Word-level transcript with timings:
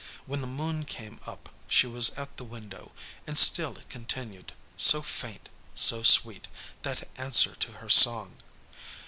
When 0.25 0.41
the 0.41 0.47
moon 0.47 0.83
came 0.85 1.19
up 1.27 1.49
she 1.67 1.85
was 1.85 2.09
at 2.17 2.37
the 2.37 2.43
window, 2.43 2.91
and 3.27 3.37
still 3.37 3.77
it 3.77 3.87
continued, 3.87 4.51
so 4.75 5.03
faint, 5.03 5.47
so 5.75 6.01
sweet, 6.01 6.47
that 6.81 7.07
answer 7.17 7.53
to 7.57 7.73
her 7.73 7.87
song. 7.91 8.37